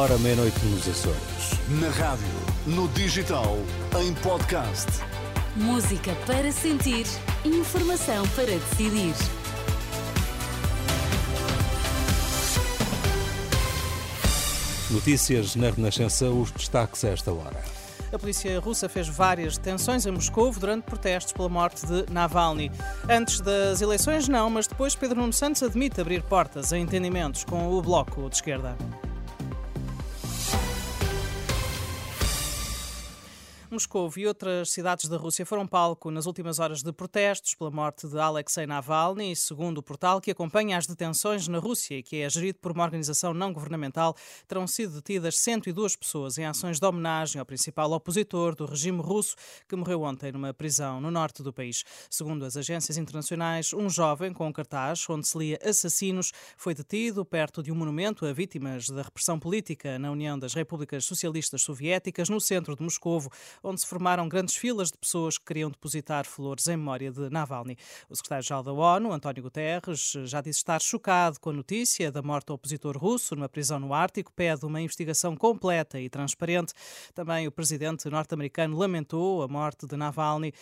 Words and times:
hora 0.00 0.16
meia-noite 0.16 0.58
nos 0.64 0.88
Açores. 0.88 1.60
Na 1.78 1.90
rádio, 1.90 2.24
no 2.66 2.88
digital, 2.88 3.58
em 4.00 4.14
podcast. 4.14 4.86
Música 5.54 6.14
para 6.26 6.50
sentir, 6.50 7.04
informação 7.44 8.26
para 8.28 8.46
decidir. 8.46 9.14
Notícias 14.90 15.54
na 15.54 15.68
Renascença, 15.68 16.30
os 16.30 16.50
destaques 16.50 17.04
a 17.04 17.08
esta 17.10 17.30
hora. 17.30 17.62
A 18.10 18.18
polícia 18.18 18.58
russa 18.58 18.88
fez 18.88 19.06
várias 19.06 19.58
detenções 19.58 20.06
em 20.06 20.10
Moscou 20.12 20.50
durante 20.50 20.84
protestos 20.84 21.34
pela 21.34 21.50
morte 21.50 21.84
de 21.84 22.10
Navalny. 22.10 22.72
Antes 23.06 23.38
das 23.42 23.82
eleições, 23.82 24.26
não, 24.28 24.48
mas 24.48 24.66
depois 24.66 24.94
Pedro 24.94 25.20
Nuno 25.20 25.32
Santos 25.34 25.62
admite 25.62 26.00
abrir 26.00 26.22
portas 26.22 26.72
a 26.72 26.78
entendimentos 26.78 27.44
com 27.44 27.70
o 27.70 27.82
bloco 27.82 28.30
de 28.30 28.36
esquerda. 28.36 28.74
Moscou 33.70 34.10
e 34.16 34.26
outras 34.26 34.72
cidades 34.72 35.08
da 35.08 35.16
Rússia 35.16 35.46
foram 35.46 35.64
palco 35.64 36.10
nas 36.10 36.26
últimas 36.26 36.58
horas 36.58 36.82
de 36.82 36.92
protestos 36.92 37.54
pela 37.54 37.70
morte 37.70 38.08
de 38.08 38.18
Alexei 38.18 38.66
Navalny, 38.66 39.36
segundo 39.36 39.78
o 39.78 39.82
portal 39.82 40.20
que 40.20 40.32
acompanha 40.32 40.76
as 40.76 40.88
detenções 40.88 41.46
na 41.46 41.60
Rússia 41.60 41.94
e 41.94 42.02
que 42.02 42.16
é 42.16 42.28
gerido 42.28 42.58
por 42.58 42.72
uma 42.72 42.82
organização 42.82 43.32
não 43.32 43.52
governamental, 43.52 44.16
terão 44.48 44.66
sido 44.66 44.94
detidas 44.94 45.38
102 45.38 45.94
pessoas 45.94 46.36
em 46.36 46.46
ações 46.46 46.80
de 46.80 46.84
homenagem 46.84 47.38
ao 47.38 47.46
principal 47.46 47.92
opositor 47.92 48.56
do 48.56 48.66
regime 48.66 49.00
russo 49.00 49.36
que 49.68 49.76
morreu 49.76 50.02
ontem 50.02 50.32
numa 50.32 50.52
prisão 50.52 51.00
no 51.00 51.12
norte 51.12 51.40
do 51.40 51.52
país. 51.52 51.84
Segundo 52.10 52.44
as 52.44 52.56
agências 52.56 52.98
internacionais, 52.98 53.72
um 53.72 53.88
jovem 53.88 54.32
com 54.32 54.48
um 54.48 54.52
cartaz 54.52 55.08
onde 55.08 55.28
se 55.28 55.38
lia 55.38 55.60
assassinos 55.64 56.32
foi 56.56 56.74
detido 56.74 57.24
perto 57.24 57.62
de 57.62 57.70
um 57.70 57.76
monumento 57.76 58.26
a 58.26 58.32
vítimas 58.32 58.88
da 58.88 59.02
repressão 59.02 59.38
política 59.38 59.96
na 59.96 60.10
União 60.10 60.36
das 60.36 60.54
Repúblicas 60.54 61.04
Socialistas 61.04 61.62
Soviéticas, 61.62 62.28
no 62.28 62.40
centro 62.40 62.74
de 62.74 62.82
Moscovo, 62.82 63.30
onde 63.62 63.80
se 63.80 63.86
formaram 63.86 64.28
grandes 64.28 64.56
filas 64.56 64.90
de 64.90 64.98
pessoas 64.98 65.38
que 65.38 65.44
queriam 65.44 65.70
depositar 65.70 66.26
flores 66.26 66.66
em 66.68 66.76
memória 66.76 67.10
de 67.10 67.30
Navalny. 67.30 67.76
O 68.08 68.16
secretário-geral 68.16 68.62
da 68.62 68.72
ONU, 68.72 69.12
António 69.12 69.42
Guterres, 69.42 70.12
já 70.24 70.40
disse 70.40 70.58
estar 70.58 70.80
chocado 70.80 71.38
com 71.40 71.50
a 71.50 71.52
notícia 71.52 72.10
da 72.10 72.22
morte 72.22 72.46
do 72.46 72.54
opositor 72.54 72.96
russo 72.96 73.34
numa 73.36 73.48
prisão 73.48 73.78
no 73.78 73.92
Ártico, 73.94 74.32
pede 74.32 74.64
uma 74.64 74.80
investigação 74.80 75.36
completa 75.36 76.00
e 76.00 76.08
transparente. 76.08 76.72
Também 77.14 77.46
o 77.46 77.52
presidente 77.52 78.08
norte-americano 78.08 78.76
lamentou 78.76 79.42
a 79.42 79.48
morte 79.48 79.86
de 79.86 79.96
Navalny. 79.96 80.52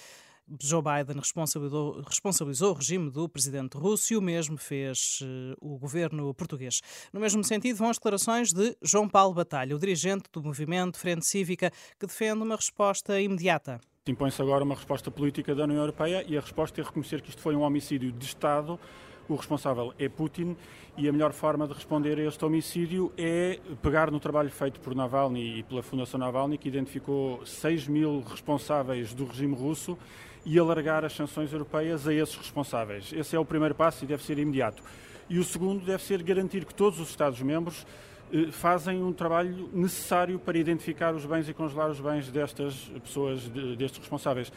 Joe 0.63 0.83
Biden 0.83 1.19
responsabilizou, 1.19 2.01
responsabilizou, 2.01 2.71
o 2.73 2.75
regime 2.75 3.11
do 3.11 3.29
presidente 3.29 3.77
russo 3.77 4.13
e 4.13 4.17
o 4.17 4.23
mesmo 4.23 4.57
fez 4.57 5.21
uh, 5.23 5.57
o 5.61 5.79
governo 5.79 6.33
português. 6.35 6.81
No 7.13 7.21
mesmo 7.21 7.45
sentido, 7.45 7.77
vão 7.77 7.91
as 7.91 7.97
declarações 7.97 8.53
de 8.53 8.77
João 8.83 9.09
Paulo 9.09 9.35
Batalha, 9.35 9.77
o 9.77 9.79
dirigente 9.79 10.25
do 10.33 10.43
movimento 10.43 10.99
Frente 10.99 11.27
Cívica, 11.27 11.71
que 11.99 12.07
defende 12.07 12.43
uma 12.43 12.57
resposta 12.57 13.21
imediata. 13.21 13.81
Impõe-se 14.07 14.41
agora 14.41 14.65
uma 14.65 14.75
resposta 14.75 15.11
política 15.11 15.55
da 15.55 15.65
União 15.65 15.81
Europeia 15.81 16.25
e 16.27 16.37
a 16.37 16.41
resposta 16.41 16.81
é 16.81 16.85
reconhecer 16.85 17.21
que 17.21 17.29
isto 17.29 17.43
foi 17.43 17.55
um 17.55 17.61
homicídio 17.61 18.11
de 18.11 18.25
Estado 18.25 18.81
o 19.29 19.35
responsável 19.35 19.93
é 19.99 20.09
Putin 20.09 20.57
e 20.97 21.09
a 21.09 21.13
melhor 21.13 21.33
forma 21.33 21.67
de 21.67 21.75
responder 21.75 22.19
a 22.19 22.23
este 22.23 22.45
homicídio 22.45 23.13
é 23.17 23.61
pegar 23.83 24.11
no 24.11 24.19
trabalho 24.19 24.51
feito 24.51 24.81
por 24.81 24.95
Navalny 24.95 25.59
e 25.59 25.63
pela 25.63 25.83
Fundação 25.83 26.19
Navalny, 26.19 26.59
que 26.59 26.69
identificou 26.69 27.45
6 27.45 27.87
mil 27.87 28.21
responsáveis 28.21 29.13
do 29.13 29.27
regime 29.27 29.55
russo 29.55 29.99
e 30.45 30.59
alargar 30.59 31.05
as 31.05 31.13
sanções 31.13 31.53
europeias 31.53 32.09
a 32.09 32.15
esses 32.15 32.35
responsáveis. 32.35 33.13
Esse 33.13 33.37
é 33.37 33.39
o 33.39 33.45
primeiro 33.45 33.75
passo 33.75 34.05
e 34.05 34.07
deve 34.07 34.25
ser 34.25 34.39
imediato. 34.39 34.83
E 35.29 35.39
o 35.39 35.45
segundo 35.45 35.85
deve 35.85 36.03
ser 36.03 36.23
garantir 36.23 36.65
que 36.65 36.75
todos 36.75 36.99
os 36.99 37.11
Estados-membros 37.11 37.87
eh, 38.33 38.51
fazem 38.51 39.03
um 39.03 39.13
trabalho 39.13 39.69
necessário 39.73 40.39
para 40.39 40.57
identificar 40.57 41.15
os 41.15 41.27
bens 41.27 41.49
e 41.49 41.55
congelar 41.55 41.91
os 41.91 42.01
bens 42.01 42.31
destas 42.31 42.91
pessoas, 43.03 43.47
destes 43.77 44.01
responsáveis. 44.01 44.51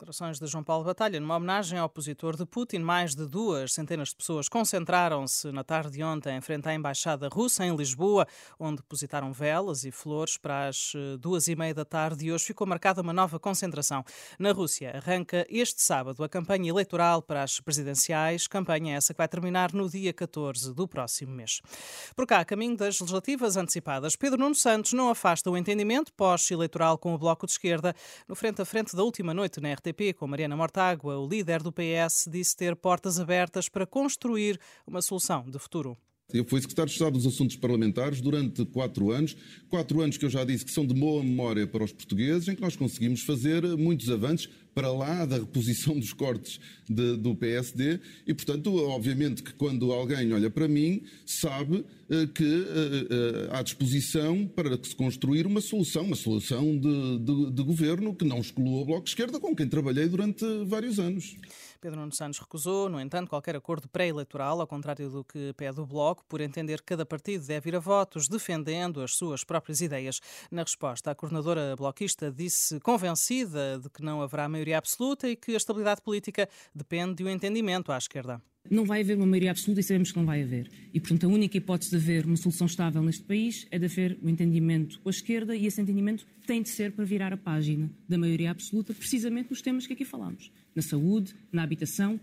Declarações 0.00 0.38
de 0.38 0.46
João 0.46 0.64
Paulo 0.64 0.82
Batalha 0.82 1.20
numa 1.20 1.36
homenagem 1.36 1.78
ao 1.78 1.84
opositor 1.84 2.34
de 2.34 2.46
Putin. 2.46 2.78
Mais 2.78 3.14
de 3.14 3.26
duas 3.26 3.74
centenas 3.74 4.08
de 4.08 4.16
pessoas 4.16 4.48
concentraram-se 4.48 5.52
na 5.52 5.62
tarde 5.62 5.90
de 5.98 6.02
ontem 6.02 6.38
em 6.38 6.40
frente 6.40 6.66
à 6.70 6.74
Embaixada 6.74 7.28
Russa 7.28 7.66
em 7.66 7.76
Lisboa, 7.76 8.26
onde 8.58 8.76
depositaram 8.76 9.30
velas 9.30 9.84
e 9.84 9.90
flores 9.90 10.38
para 10.38 10.68
as 10.68 10.94
eh, 10.96 11.18
duas 11.18 11.48
e 11.48 11.54
meia 11.54 11.74
da 11.74 11.84
tarde 11.84 12.24
e 12.24 12.32
hoje 12.32 12.46
ficou 12.46 12.66
marcada 12.66 13.02
uma 13.02 13.12
nova 13.12 13.38
concentração. 13.38 14.02
Na 14.38 14.52
Rússia 14.52 14.96
arranca 14.96 15.46
este 15.50 15.82
sábado 15.82 16.24
a 16.24 16.30
campanha 16.30 16.70
eleitoral 16.70 17.20
para 17.20 17.42
as 17.42 17.60
presidenciais, 17.60 18.46
campanha 18.46 18.96
essa 18.96 19.12
que 19.12 19.18
vai 19.18 19.28
terminar 19.28 19.74
no 19.74 19.86
dia 19.86 20.14
14 20.14 20.72
do 20.72 20.88
próximo 20.88 21.34
mês. 21.34 21.60
Por 22.16 22.26
cá, 22.26 22.40
a 22.40 22.44
caminho 22.46 22.74
das 22.74 22.98
legislativas 22.98 23.58
antecipadas, 23.58 24.16
Pedro 24.16 24.38
Nuno 24.38 24.54
Santos 24.54 24.94
não 24.94 25.10
afasta 25.10 25.50
o 25.50 25.58
entendimento 25.58 26.10
pós-eleitoral 26.14 26.96
com 26.96 27.14
o 27.14 27.18
Bloco 27.18 27.44
de 27.44 27.52
Esquerda 27.52 27.94
no 28.26 28.34
frente 28.34 28.62
a 28.62 28.64
frente 28.64 28.96
da 28.96 29.02
última 29.02 29.34
noite 29.34 29.60
na 29.60 29.70
RT 29.74 29.89
RTP 29.90 30.14
com 30.16 30.26
Mariana 30.26 30.56
Mortágua, 30.56 31.18
o 31.18 31.28
líder 31.28 31.62
do 31.62 31.72
PS 31.72 32.28
disse 32.30 32.56
ter 32.56 32.76
portas 32.76 33.18
abertas 33.18 33.68
para 33.68 33.86
construir 33.86 34.58
uma 34.86 35.02
solução 35.02 35.48
de 35.48 35.58
futuro. 35.58 35.96
Eu 36.32 36.44
fui 36.44 36.60
secretário 36.60 36.88
de 36.88 36.94
Estado 36.94 37.14
dos 37.14 37.26
Assuntos 37.26 37.56
Parlamentares 37.56 38.20
durante 38.20 38.64
quatro 38.64 39.10
anos, 39.10 39.36
quatro 39.68 40.00
anos 40.00 40.16
que 40.16 40.24
eu 40.24 40.30
já 40.30 40.44
disse 40.44 40.64
que 40.64 40.70
são 40.70 40.86
de 40.86 40.94
boa 40.94 41.24
memória 41.24 41.66
para 41.66 41.82
os 41.82 41.92
portugueses, 41.92 42.46
em 42.46 42.54
que 42.54 42.60
nós 42.62 42.76
conseguimos 42.76 43.22
fazer 43.22 43.64
muitos 43.76 44.08
avanços 44.08 44.48
para 44.74 44.92
lá 44.92 45.24
da 45.24 45.36
reposição 45.36 45.98
dos 45.98 46.12
cortes 46.12 46.60
de, 46.88 47.16
do 47.16 47.34
PSD 47.34 48.00
e, 48.26 48.34
portanto, 48.34 48.74
obviamente 48.88 49.42
que 49.42 49.52
quando 49.54 49.92
alguém 49.92 50.32
olha 50.32 50.50
para 50.50 50.68
mim, 50.68 51.02
sabe 51.24 51.76
uh, 51.76 52.28
que 52.34 52.44
uh, 52.44 53.48
uh, 53.48 53.52
há 53.52 53.62
disposição 53.62 54.46
para 54.46 54.76
que 54.76 54.88
se 54.88 54.96
construir 54.96 55.46
uma 55.46 55.60
solução, 55.60 56.04
uma 56.04 56.16
solução 56.16 56.78
de, 56.78 57.18
de, 57.18 57.50
de 57.52 57.62
governo 57.62 58.14
que 58.14 58.24
não 58.24 58.38
exclua 58.38 58.82
o 58.82 58.84
Bloco 58.84 59.04
de 59.04 59.10
Esquerda, 59.10 59.38
com 59.40 59.54
quem 59.54 59.68
trabalhei 59.68 60.08
durante 60.08 60.44
vários 60.64 60.98
anos. 60.98 61.36
Pedro 61.80 61.98
Nuno 61.98 62.14
Santos 62.14 62.38
recusou, 62.38 62.90
no 62.90 63.00
entanto, 63.00 63.30
qualquer 63.30 63.56
acordo 63.56 63.88
pré-eleitoral, 63.88 64.60
ao 64.60 64.66
contrário 64.66 65.08
do 65.08 65.24
que 65.24 65.54
pede 65.56 65.80
o 65.80 65.86
Bloco, 65.86 66.22
por 66.28 66.42
entender 66.42 66.80
que 66.80 66.86
cada 66.86 67.06
partido 67.06 67.46
deve 67.46 67.70
ir 67.70 67.76
a 67.76 67.78
votos 67.78 68.28
defendendo 68.28 69.00
as 69.00 69.14
suas 69.14 69.44
próprias 69.44 69.80
ideias. 69.80 70.20
Na 70.50 70.62
resposta, 70.62 71.10
a 71.10 71.14
coordenadora 71.14 71.74
bloquista 71.76 72.30
disse 72.30 72.78
convencida 72.80 73.78
de 73.78 73.88
que 73.88 74.02
não 74.02 74.20
haverá 74.20 74.46
maioria 74.46 74.59
absoluta 74.78 75.28
e 75.28 75.36
que 75.36 75.52
a 75.52 75.56
estabilidade 75.56 76.02
política 76.02 76.48
depende 76.74 77.14
de 77.16 77.24
um 77.24 77.28
entendimento 77.28 77.90
à 77.92 77.98
esquerda. 77.98 78.42
Não 78.68 78.84
vai 78.84 79.00
haver 79.00 79.16
uma 79.16 79.26
maioria 79.26 79.50
absoluta 79.50 79.80
e 79.80 79.82
sabemos 79.82 80.12
que 80.12 80.18
não 80.18 80.26
vai 80.26 80.42
haver. 80.42 80.70
E, 80.92 81.00
portanto, 81.00 81.24
a 81.24 81.28
única 81.28 81.56
hipótese 81.56 81.90
de 81.90 81.96
haver 81.96 82.26
uma 82.26 82.36
solução 82.36 82.66
estável 82.66 83.02
neste 83.02 83.24
país 83.24 83.66
é 83.70 83.78
de 83.78 83.86
haver 83.86 84.18
um 84.22 84.28
entendimento 84.28 85.00
com 85.00 85.08
a 85.08 85.10
esquerda 85.10 85.56
e 85.56 85.66
esse 85.66 85.80
entendimento 85.80 86.26
tem 86.46 86.62
de 86.62 86.68
ser 86.68 86.92
para 86.92 87.04
virar 87.04 87.32
a 87.32 87.36
página 87.36 87.90
da 88.08 88.18
maioria 88.18 88.50
absoluta, 88.50 88.92
precisamente 88.92 89.50
nos 89.50 89.62
temas 89.62 89.86
que 89.86 89.94
aqui 89.94 90.04
falamos: 90.04 90.52
na 90.74 90.82
saúde, 90.82 91.34
na 91.50 91.62
habitação, 91.62 92.20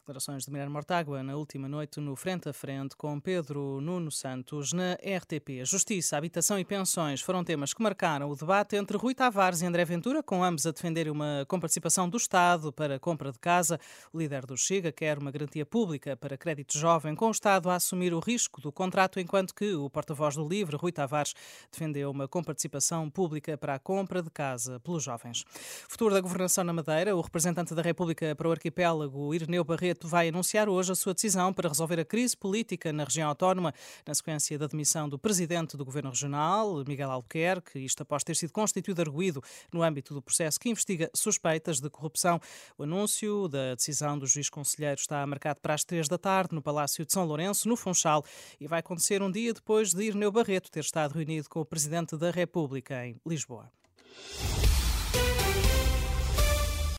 Declarações 0.00 0.44
de 0.44 0.50
Miranda 0.50 0.70
Mortágua 0.70 1.22
na 1.22 1.36
última 1.36 1.68
noite 1.68 2.00
no 2.00 2.16
Frente 2.16 2.48
a 2.48 2.54
Frente 2.54 2.96
com 2.96 3.20
Pedro 3.20 3.82
Nuno 3.82 4.10
Santos 4.10 4.72
na 4.72 4.94
RTP. 4.94 5.62
Justiça, 5.64 6.16
habitação 6.16 6.58
e 6.58 6.64
pensões 6.64 7.20
foram 7.20 7.44
temas 7.44 7.74
que 7.74 7.82
marcaram 7.82 8.30
o 8.30 8.34
debate 8.34 8.76
entre 8.76 8.96
Rui 8.96 9.14
Tavares 9.14 9.60
e 9.60 9.66
André 9.66 9.84
Ventura, 9.84 10.22
com 10.22 10.42
ambos 10.42 10.66
a 10.66 10.72
defenderem 10.72 11.12
uma 11.12 11.44
comparticipação 11.46 12.08
do 12.08 12.16
Estado 12.16 12.72
para 12.72 12.96
a 12.96 12.98
compra 12.98 13.30
de 13.30 13.38
casa. 13.38 13.78
O 14.10 14.18
líder 14.18 14.46
do 14.46 14.56
Chega 14.56 14.90
quer 14.90 15.18
uma 15.18 15.30
garantia 15.30 15.66
pública 15.66 16.16
para 16.16 16.36
crédito 16.36 16.78
jovem, 16.78 17.14
com 17.14 17.28
o 17.28 17.30
Estado 17.30 17.68
a 17.68 17.74
assumir 17.74 18.14
o 18.14 18.20
risco 18.20 18.58
do 18.60 18.72
contrato, 18.72 19.20
enquanto 19.20 19.54
que 19.54 19.74
o 19.74 19.90
porta-voz 19.90 20.34
do 20.34 20.48
LIVRE, 20.48 20.76
Rui 20.76 20.92
Tavares, 20.92 21.34
defendeu 21.70 22.10
uma 22.10 22.26
comparticipação 22.26 23.10
pública 23.10 23.56
para 23.58 23.74
a 23.74 23.78
compra 23.78 24.22
de 24.22 24.30
casa 24.30 24.80
pelos 24.80 25.04
jovens. 25.04 25.44
Futuro 25.88 26.14
da 26.14 26.20
governação 26.22 26.64
na 26.64 26.72
Madeira, 26.72 27.14
o 27.14 27.20
representante 27.20 27.74
da 27.74 27.82
República 27.82 28.34
para 28.34 28.48
o 28.48 28.50
arquipélago, 28.50 29.34
Ireneu 29.34 29.62
Barreto, 29.90 30.06
vai 30.06 30.28
anunciar 30.28 30.68
hoje 30.68 30.92
a 30.92 30.94
sua 30.94 31.12
decisão 31.12 31.52
para 31.52 31.68
resolver 31.68 31.98
a 31.98 32.04
crise 32.04 32.36
política 32.36 32.92
na 32.92 33.04
região 33.04 33.28
autónoma, 33.28 33.74
na 34.06 34.14
sequência 34.14 34.56
da 34.56 34.66
demissão 34.66 35.08
do 35.08 35.18
presidente 35.18 35.76
do 35.76 35.84
governo 35.84 36.10
regional, 36.10 36.84
Miguel 36.86 37.10
Albuquerque, 37.10 37.84
isto 37.84 38.02
após 38.02 38.22
ter 38.22 38.36
sido 38.36 38.52
constituído 38.52 39.00
arguído 39.00 39.42
no 39.72 39.82
âmbito 39.82 40.14
do 40.14 40.22
processo 40.22 40.60
que 40.60 40.68
investiga 40.68 41.10
suspeitas 41.12 41.80
de 41.80 41.90
corrupção. 41.90 42.40
O 42.78 42.84
anúncio 42.84 43.48
da 43.48 43.74
decisão 43.74 44.16
do 44.16 44.26
juiz 44.26 44.48
conselheiro 44.48 45.00
está 45.00 45.26
marcado 45.26 45.60
para 45.60 45.74
as 45.74 45.82
três 45.82 46.06
da 46.06 46.18
tarde 46.18 46.54
no 46.54 46.62
Palácio 46.62 47.04
de 47.04 47.12
São 47.12 47.24
Lourenço, 47.24 47.68
no 47.68 47.76
Funchal, 47.76 48.24
e 48.60 48.68
vai 48.68 48.78
acontecer 48.78 49.22
um 49.22 49.30
dia 49.30 49.52
depois 49.52 49.92
de 49.92 50.04
Irneu 50.04 50.30
Barreto 50.30 50.70
ter 50.70 50.80
estado 50.80 51.14
reunido 51.14 51.48
com 51.48 51.60
o 51.60 51.64
presidente 51.64 52.16
da 52.16 52.30
República 52.30 53.04
em 53.04 53.16
Lisboa. 53.26 53.70